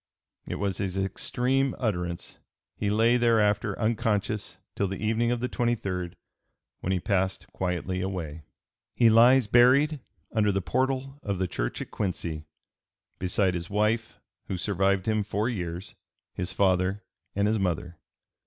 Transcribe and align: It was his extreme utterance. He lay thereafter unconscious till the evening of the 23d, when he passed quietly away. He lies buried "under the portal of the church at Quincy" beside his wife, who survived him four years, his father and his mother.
It 0.47 0.55
was 0.55 0.79
his 0.79 0.97
extreme 0.97 1.75
utterance. 1.77 2.39
He 2.75 2.89
lay 2.89 3.17
thereafter 3.17 3.77
unconscious 3.77 4.57
till 4.75 4.87
the 4.87 4.97
evening 4.97 5.29
of 5.29 5.41
the 5.41 5.47
23d, 5.47 6.13
when 6.79 6.91
he 6.91 6.99
passed 6.99 7.45
quietly 7.53 8.01
away. 8.01 8.41
He 8.95 9.11
lies 9.11 9.45
buried 9.45 9.99
"under 10.31 10.51
the 10.51 10.59
portal 10.59 11.19
of 11.21 11.37
the 11.37 11.47
church 11.47 11.83
at 11.83 11.91
Quincy" 11.91 12.45
beside 13.19 13.53
his 13.53 13.69
wife, 13.69 14.17
who 14.47 14.57
survived 14.57 15.07
him 15.07 15.21
four 15.21 15.47
years, 15.47 15.93
his 16.33 16.51
father 16.51 17.03
and 17.35 17.47
his 17.47 17.59
mother. 17.59 17.99